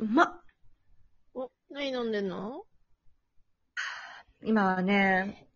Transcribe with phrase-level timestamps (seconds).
[0.00, 0.40] うまっ。
[1.34, 2.62] お、何飲んでんの？
[4.42, 5.46] 今はね、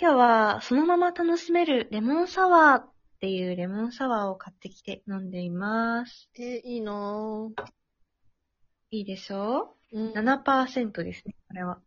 [0.00, 2.90] 今日はそのまま楽しめるレモンサワーっ
[3.20, 6.30] ていうレモンサワーを買ってきて飲んでいます。
[6.38, 7.50] え、いいなぁ。
[8.92, 9.76] いいでしょ？
[9.92, 10.12] うん。
[10.14, 11.82] ?7% ですね、これは。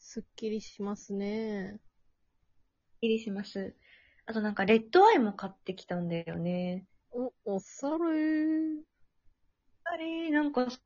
[0.00, 1.78] すっきりしますね。
[3.02, 3.76] いりします。
[4.26, 6.86] あとなんかレッドアイも買ってきたんだよね。
[7.12, 8.82] お、おされ
[9.84, 10.78] あれ、なんかさ、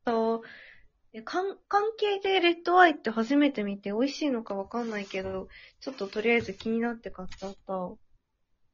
[1.13, 5.47] え関関係でレッドアイって初めて見て美味しいのかわかんないけど、
[5.79, 7.73] ちょっととりあえず気になって買っちゃった。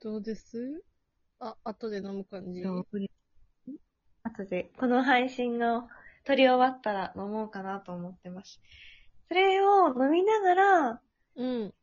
[0.01, 0.83] どうです？
[1.39, 2.63] あ、後で飲む感じ？
[2.63, 5.87] 後で、この配信の
[6.23, 8.59] 撮り終わったら飲もうかなと思ってます。
[9.27, 11.01] それを飲みながら、
[11.35, 11.73] うん。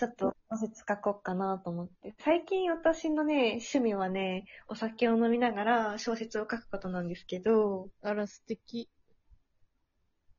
[0.00, 2.14] ちょっと小説書こうかなと思って。
[2.20, 8.88] 最近私のね、趣味はね、お酒を飲みながら小説を書くことなんですけど、あら、素敵。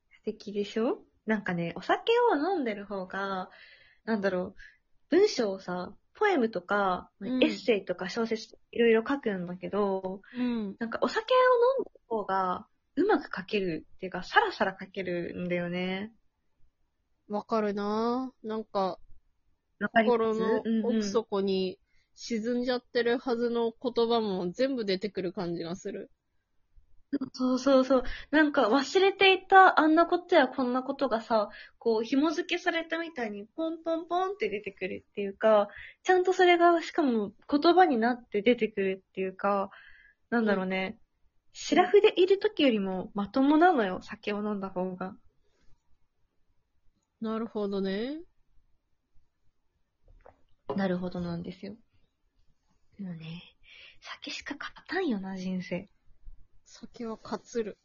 [0.10, 1.04] 素敵でしょ？
[1.28, 3.52] なんかね、お酒を飲んでる方が、
[4.04, 4.56] なんだろう、
[5.12, 10.76] 文章をさ、ポエムとか、うんエッセイとか小説いろいろ書くんだけど、うん。
[10.80, 11.38] なんかお酒を
[11.78, 12.66] 飲んでる方が、
[12.96, 16.12] うまく書けるっていうか、さらさら書けるんだよね。
[17.30, 18.48] わかるなぁ。
[18.48, 18.98] なんか、
[19.90, 21.80] 心の奥底に
[22.16, 26.12] 沈んじゃってるはずの言葉も全部出てくる感じがする。
[27.34, 28.04] そうそうそう。
[28.32, 35.68] なんか忘れていたあんなことやこんなことがさ、こう紐付けされたみたいにポンポンポンって出てくるっていうか、
[36.04, 39.72] ちゃんとそれがしかも言葉になって出てくるっていうか、
[40.30, 40.98] なんだろうね。
[41.54, 45.14] シラフでいる時よりもまともなのよ、酒を飲んだ方が。
[47.20, 48.22] なるほどね。
[50.76, 51.76] なるほどなんですよ。
[52.98, 53.44] でもね、
[54.02, 55.90] 酒しか勝たんよな、人生。
[56.66, 57.78] 酒はかつる。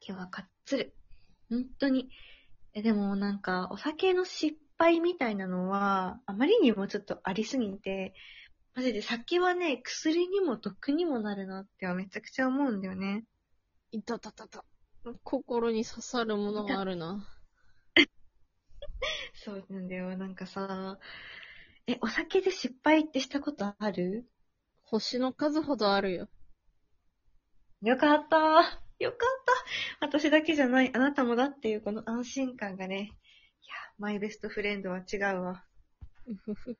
[0.00, 0.94] 酒はかっつる。
[1.48, 2.10] 本当に。
[2.72, 8.14] え、でもなんか、お酒の失敗みたいなのは、あまりにもちょっとありすぎて、
[8.74, 13.24] マジで酒はね、薬にも毒にもなるなってはめちゃくちゃ思うんだよね。
[13.90, 14.64] いたたたた。
[15.24, 17.26] 心に刺さるものがあるな。
[19.34, 20.16] そうなんだよ。
[20.16, 20.98] なんかさ、
[21.86, 24.28] え、お酒で失敗ってしたことある？
[24.82, 26.28] 星の数ほどあるよ。
[27.82, 28.36] よかった。
[28.98, 29.18] よかっ
[30.00, 30.06] た。
[30.06, 30.94] 私だけじゃない。
[30.94, 32.96] あなたもだっていうこの安心感がね。
[33.62, 35.64] いや、マイベストフレンドは違うわ。
[36.26, 36.78] うふふ。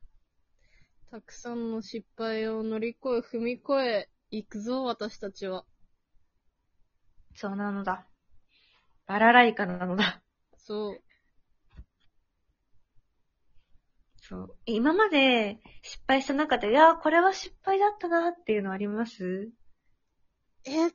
[1.10, 5.64] たくさんの失敗を乗り越え、踏み越え、行くぞ、私たちは。
[7.34, 8.06] そうなのだ。
[9.06, 10.22] バラライカなのだ。
[10.56, 11.02] そう。
[14.30, 14.56] そう。
[14.64, 19.50] 今まで失敗した中で、いや、これは失敗だったなっていうのあります？
[20.64, 20.92] え、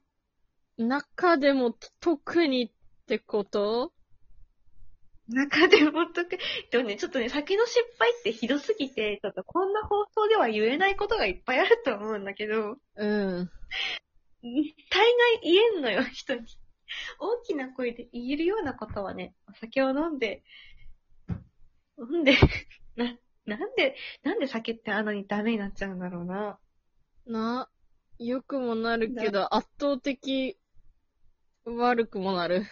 [0.81, 2.71] 中でも特にっ
[3.05, 3.91] てこと？
[5.27, 6.37] 中でもとく、
[6.71, 13.49] でもね、ちょっとね、先の失敗ってひどすぎて、ちょっとこんな放送では言えないことがいっぱいあると思うんだけど、うん。
[14.41, 14.69] 大概
[15.43, 16.41] 言えんのよ、人に。
[17.19, 20.43] 大きな声で言えるようなことはね、お酒を飲んで、
[21.97, 22.37] 飲んで、
[22.95, 26.59] な、なんで、なんで酒ってあんなにダメになっちゃうんだろうな。
[27.27, 27.69] な、
[28.17, 30.57] 良くもなるけど、圧倒的
[31.65, 32.65] 悪くもなる。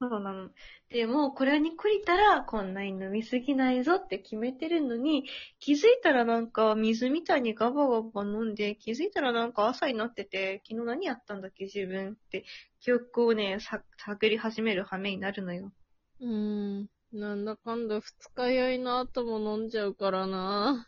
[0.00, 0.50] そうなの。
[0.90, 12.44] でも、これに懲りたら、こんなに飲みすぎないぞって決めてるのに、気づいたらなんか水みたいにガバガバ飲んで、気づいたらなんか朝になってて、昨日何やったんだっけ自分って、
[12.80, 15.72] 記憶をね、さ探り始める羽目になるのよ。
[16.20, 16.88] うーん。
[17.12, 20.86] なんだかんだ二日酔いの後も飲んじゃうからな。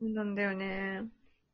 [0.00, 1.02] なんだよね。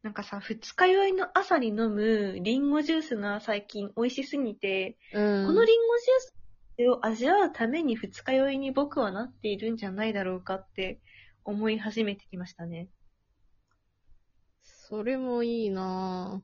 [0.02, 5.46] なんかさ、二日酔いの朝に飲むリンゴジュースが最近美味しすぎて、うん。
[5.46, 11.00] このリンゴジュースを味わうために二日酔いに僕はなっているんじゃないだろうかって
[11.44, 12.88] 思い始めてきましたね。
[14.62, 16.42] それもいいな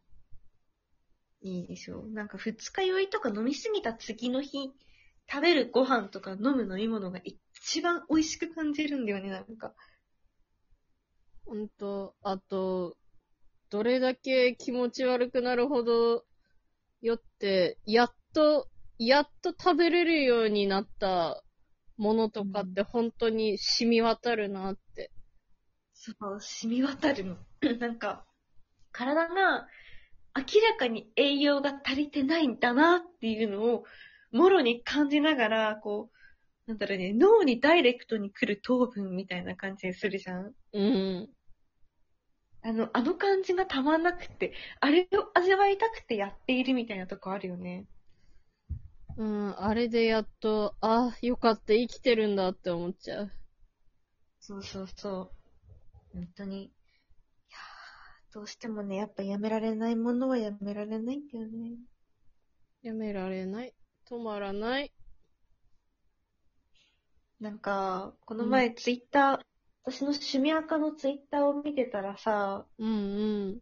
[1.42, 2.10] いいでしょう。
[2.10, 4.72] なんか二日酔いとか飲みすぎた次の日、
[5.30, 9.68] 食べるご飯とか飲む飲み物が一番美味しく感じるんだよね、なんか。
[9.68, 9.70] ぁ。
[11.46, 12.96] ほんと、あと、
[13.70, 16.24] どれだけ気持ち悪くなるほど
[17.00, 21.42] 酔って、やっと、やっと食べれるようになった
[21.96, 25.10] ものとかって本当に染み渡るなって。
[25.94, 27.36] そう、染み渡るの。
[27.78, 28.26] なんか、
[28.92, 29.66] 体が
[30.36, 33.84] 明らかに栄養が足りてないんだなっていうのを、
[34.32, 36.10] もろに感じながら、こ
[36.66, 40.54] う、なんだろうね、脳にダイレクトに来る糖分みたいな感じにするじゃん。
[40.72, 41.30] うん。
[42.62, 47.86] あの、あの感じがたまんなくて、あれを味わいたくてやっているみたいなとこあるよね。
[49.16, 53.32] うん、あれでやっと、あ、よかった、生きてるんだって思っちゃう。
[54.40, 55.32] そうそうそ
[56.14, 56.18] う。
[56.18, 56.64] 本当に。
[56.64, 56.70] い
[57.50, 61.76] やーどうしてもね、やっぱやめられないものはやめられないんだよね。
[62.82, 63.74] やめられない。
[64.12, 64.92] 止まらない。
[67.40, 69.38] なんか、この前ツイッター、
[69.84, 72.92] 私の趣味垢のツイッターを見てたらさ、うんう
[73.54, 73.60] ん。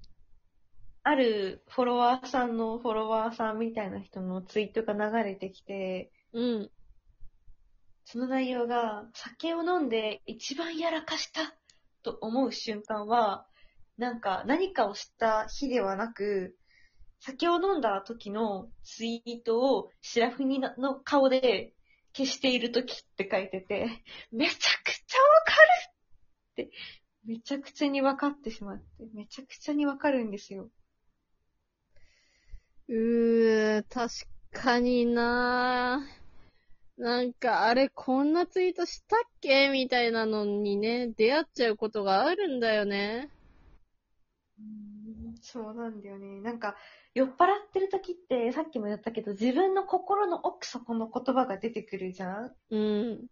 [1.05, 6.71] あるフォロワーさんのフォロワーさんみたいな人のツイートが流れてきて、うん。
[8.05, 11.55] その内容が、酒を飲んで一番やらかした
[12.03, 13.47] と思う瞬間は、
[13.99, 16.57] なんか何かをした日ではなく、
[17.21, 21.75] 酒を飲んだ時のツイートをシラフニの顔で
[22.17, 24.03] 消している時って書いてて、
[24.33, 26.71] めちゃくちゃわかるって、
[27.27, 28.85] めちゃくちゃにわかってしまって、
[29.15, 30.71] めちゃくちゃにわかるんですよ。
[32.89, 36.05] うー、確かにな
[36.97, 43.31] なんか、あれ、こんなツイートしたっけみたいなのにね、出会っちゃうことがあるんだよね。
[45.41, 46.41] そうなんだよね。
[46.41, 46.77] なんか、
[47.15, 52.55] 酔っ払ってる時って、さっきも言ったけど、自分の心の奥底の言葉が出てくるじゃん？
[52.71, 53.27] うん。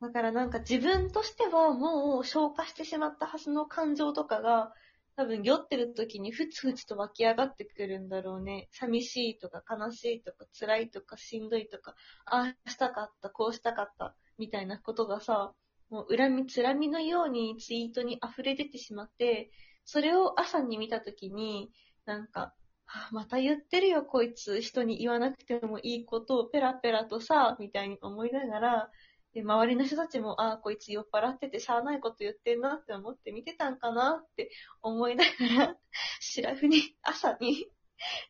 [0.00, 4.72] だからなんか自分としてはもう消化してしまったはずの感情とかが、
[5.16, 8.68] 多分酔ってる時にふつふつと湧き上がってくるんだろうね。
[8.70, 15.54] 寂しいとか悲しいとか辛いとかしんどいとか、ああしたかった、こうしたかった、みたいなことがさ、
[15.90, 19.50] もう恨みつらみのようにツイートに溢れ出てしまって、
[19.84, 21.72] それを朝に見た時に、
[22.08, 22.54] なんか、
[22.86, 24.62] あまた言ってるよ、こいつ。
[24.62, 28.90] 人に言わなくてもいいことをペラペラとさ、みたいに思いながら、
[29.34, 34.50] で、周りの人たちも、ああ、こいつ酔っ払っててしゃあないこと言ってんなって思って見てたんかなって
[34.80, 35.76] 思いながら、
[36.20, 37.66] シラフに、朝に、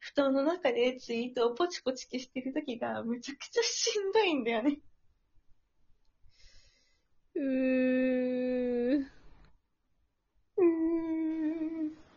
[0.01, 4.81] 布団の中でツイートをポチポチ消してる時が、むちゃくちゃしんどいんだよね。
[7.37, 9.07] うー。
[10.57, 12.09] うーん。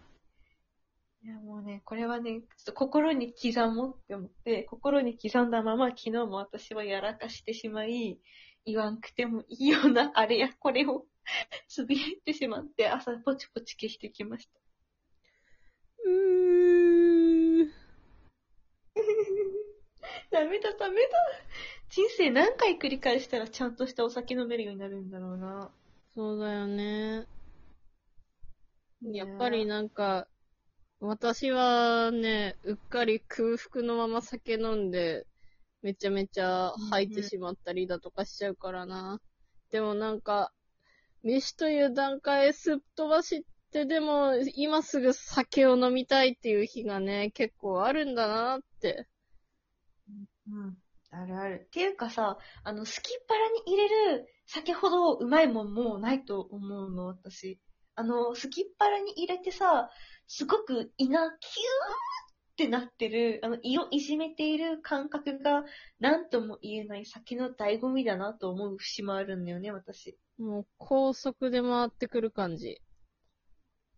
[1.24, 8.20] いや、もうね、これはね、ちょっと心に刻もうって思って、心に刻んだまま昨日も私はやらかしてしまい、
[8.66, 11.06] 言わんくてもいいようなあれやこれを
[11.68, 14.60] つぶやいてしまって、朝ポチポチ消してきました。
[16.06, 17.72] うー。
[20.30, 21.10] ダメだ、ダメだ。
[21.90, 25.72] 人生何回繰り返したらちゃんとしたお酒飲めるようになるんだろうな。
[26.16, 27.28] そうだよね。
[29.02, 30.28] やっぱりなんか、
[31.04, 35.26] 私はね、うっかり空腹のまま酒飲んで、
[35.82, 39.20] めちゃめちゃ吐いてしまったりだとかしちゃうからな。
[39.72, 40.54] でもなんか、
[41.24, 49.08] 飯という段階すっ飛ばしてでも、今すぐ酒を飲みたいっていう日がね、結構あるんだなって。
[50.52, 50.78] うん。
[51.10, 51.64] あるある。
[51.66, 57.60] っていうかさ、あの、すきっ腹に入れる酒ほどうまいもんもうないと思うの、私。
[57.96, 59.90] あの、すきっ腹に入れてさ、
[60.28, 65.64] すごく胃がキューってなってる、あの、胃をいじめている感覚が、
[66.00, 70.18] なんとも言えない酒の醍醐味だなと思う節もあるんだよね、私。
[70.38, 72.82] もう高速で回ってくる感じ。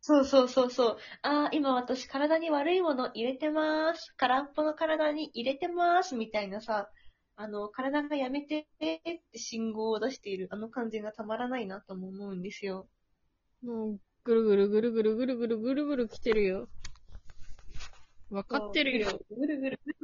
[0.01, 0.97] そうそうそうそう。
[1.21, 4.13] ああ、今私体に悪いもの入れてます。
[4.17, 6.15] 空っぽの体に入れてます。
[6.15, 6.89] みたいなさ、
[7.37, 12.89] あの、体がやめてって信号を出しているあの感じがたまらないなとも思うんですよ。
[13.63, 16.69] もう、ぐるぐるぐるぐるぐるぐるぐるぐる来てるよ。
[18.29, 19.19] わかってるよ。
[19.29, 19.97] ぐるぐるぐる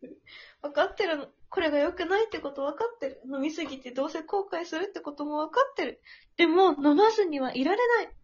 [0.00, 0.22] ぐる。
[0.62, 1.26] わかってるの。
[1.48, 3.22] これが良くないってことわかってる。
[3.32, 6.00] 飲みすぎてどうせ後悔するってこともわかってる。
[6.36, 8.16] でも、飲まずにはいられない。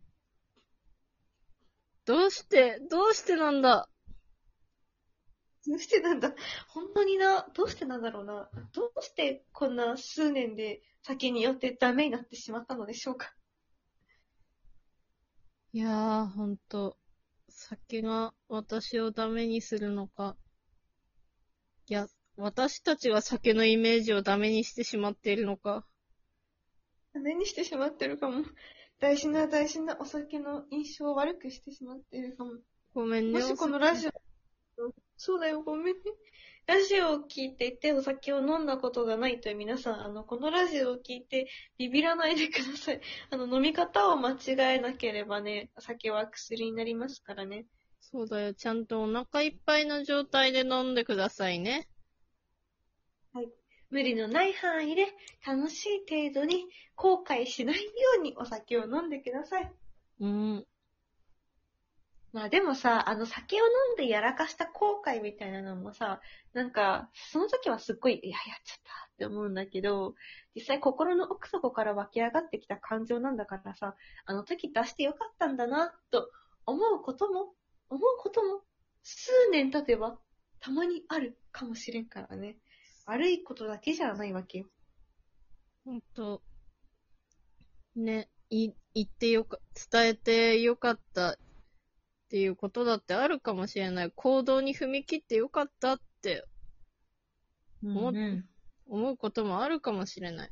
[2.05, 3.89] どうして、どうしてなんだ？
[5.67, 6.35] どうしてなんだ？
[6.69, 8.51] 本当にな、どうしてなんだろうな。
[8.75, 13.33] どうしてこんな数年で酒によってダメになってしまったのでしょうか？
[15.75, 16.99] いやー、ほんと、
[17.49, 20.37] 酒が私をダメにするのか。
[21.89, 25.87] いや、私たちが酒のイメージをダメにしてしまっているのか。
[27.15, 28.45] ダメにしてしまってるかも。
[29.01, 32.53] 大事な大事なお酒の印象を悪くしてしまっているかも。
[32.95, 33.41] ごめんね。
[33.41, 34.13] もしこのラジオ、
[35.17, 36.01] そうだよ、ごめんね。
[36.67, 43.01] ラジオを聞いていてお酒を飲んだことがないという皆さん、あの、このラジオを聞いてビビらないでください。
[43.31, 47.67] あの、飲み方を間違えなければね、酒は薬になりますからね。
[48.01, 48.55] そうだよ。
[48.55, 51.89] ちゃんとお腹いっぱいの状態で飲んでくださいね。
[53.93, 55.07] 無理のない範囲で
[55.47, 56.67] 楽しい程度に
[56.97, 59.71] 後悔しないようにお酒を飲んでください。
[60.21, 60.67] うん。
[62.33, 66.21] まあでもさ、あの酒を飲んでやらかした後悔みたいなのもさ、
[66.55, 70.15] なんか、その時はすっごい、いや、やっちゃったって思うんだけど、
[70.55, 76.31] 実際心の奥底から湧き上がってきた感情なんだからさ、あの時出してよかったんだな、と
[76.65, 77.53] 思うことも、
[77.91, 78.63] 思うことも、
[79.03, 80.19] 数年経てば、
[80.59, 82.57] たまにあるかもしれんからね。
[83.05, 84.67] 悪いことだけじゃないわけよ。
[85.85, 86.41] ほんと、
[87.95, 89.59] ね、い、言ってよか、
[89.91, 91.37] 伝えてよかった
[92.33, 94.11] っていうことだってあるかもしれない。
[94.11, 96.47] 行動に踏み切ってよかったって
[97.85, 98.45] 思っうん
[98.87, 100.51] 思うこともあるかもしれない。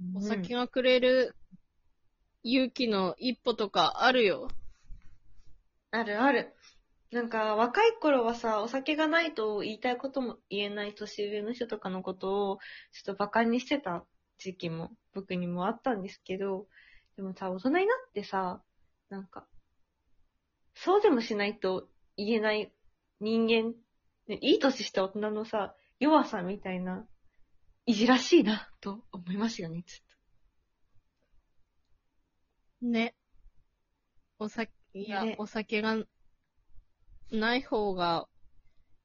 [0.00, 1.34] うんお酒がくれる
[2.44, 4.46] 勇気の一歩とかあるよ。
[5.90, 6.54] あるある。
[7.10, 12.58] なんか、若い頃はさ、お酒がないと言いたいことも言えない年上の人とかのことを、
[12.92, 14.04] ちょっと馬鹿にしてた
[14.38, 16.68] 時期も僕にもあったんですけど、
[17.16, 18.62] でもさ、大人になってさ、
[19.08, 19.46] なんか、
[20.74, 22.72] そうでもしないと言えない
[23.20, 23.74] 人間、
[24.26, 27.06] ねいい年した大人のさ、弱さみたいな、
[27.86, 33.14] いじらしいな、と思いますよね、ちょっね。
[34.38, 35.96] お酒、いや、ねお酒が
[37.30, 38.28] ない方が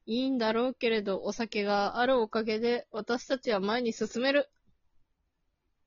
[0.05, 4.49] いいんだろうけれど、お酒があるおかげで私たちは前に進める。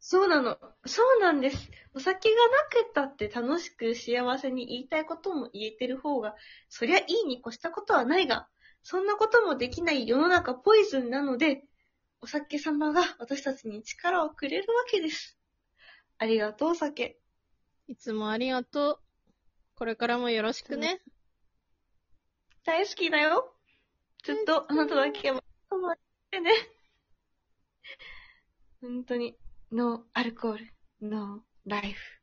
[0.04, 0.58] そうなの。
[0.84, 1.70] そうなんです。
[1.94, 6.34] お酒がなくったって楽しく幸せに言いたいことも言えてる方が、
[6.68, 8.48] そりゃいいに越したことはないが、
[8.82, 11.62] そんなこともできない世の中ポイズンなので、
[12.20, 15.38] お酒様が私たちに力をくれるわけです。
[16.18, 17.20] ありがとう、お酒。
[17.86, 18.98] いつもありがとう。
[19.76, 21.00] これからもよろしくね。
[22.64, 23.54] 大好きだよ。
[24.24, 25.40] ずっとあなただけが
[25.70, 25.96] 止まっ
[26.32, 26.50] てね。
[28.80, 29.36] 本当に、
[29.72, 32.20] no hardcore, no life.